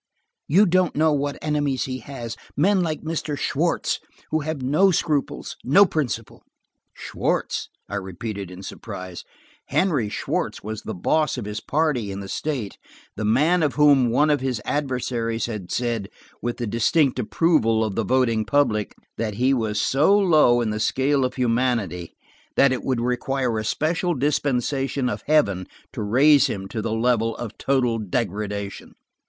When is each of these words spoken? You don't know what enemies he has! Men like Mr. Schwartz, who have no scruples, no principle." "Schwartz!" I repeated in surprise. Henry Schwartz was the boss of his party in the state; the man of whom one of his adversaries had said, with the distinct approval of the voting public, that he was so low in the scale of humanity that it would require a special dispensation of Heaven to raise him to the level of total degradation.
You 0.47 0.65
don't 0.65 0.95
know 0.95 1.13
what 1.13 1.37
enemies 1.43 1.85
he 1.85 1.99
has! 1.99 2.35
Men 2.57 2.81
like 2.81 3.03
Mr. 3.03 3.37
Schwartz, 3.37 3.99
who 4.31 4.39
have 4.39 4.63
no 4.63 4.89
scruples, 4.89 5.57
no 5.63 5.85
principle." 5.85 6.41
"Schwartz!" 6.95 7.69
I 7.87 7.97
repeated 7.97 8.49
in 8.49 8.63
surprise. 8.63 9.23
Henry 9.67 10.09
Schwartz 10.09 10.63
was 10.63 10.81
the 10.81 10.95
boss 10.95 11.37
of 11.37 11.45
his 11.45 11.59
party 11.59 12.09
in 12.11 12.19
the 12.19 12.27
state; 12.27 12.79
the 13.15 13.23
man 13.25 13.61
of 13.61 13.75
whom 13.75 14.09
one 14.09 14.31
of 14.31 14.41
his 14.41 14.59
adversaries 14.65 15.45
had 15.45 15.71
said, 15.71 16.09
with 16.41 16.57
the 16.57 16.65
distinct 16.65 17.19
approval 17.19 17.83
of 17.85 17.93
the 17.93 18.03
voting 18.03 18.43
public, 18.43 18.95
that 19.19 19.35
he 19.35 19.53
was 19.53 19.79
so 19.79 20.17
low 20.17 20.61
in 20.61 20.71
the 20.71 20.79
scale 20.79 21.23
of 21.23 21.35
humanity 21.35 22.15
that 22.55 22.71
it 22.71 22.81
would 22.83 23.01
require 23.01 23.59
a 23.59 23.63
special 23.63 24.15
dispensation 24.15 25.07
of 25.09 25.21
Heaven 25.27 25.67
to 25.93 26.01
raise 26.01 26.47
him 26.47 26.67
to 26.69 26.81
the 26.81 26.91
level 26.91 27.37
of 27.37 27.55
total 27.59 27.99
degradation. 27.99 28.95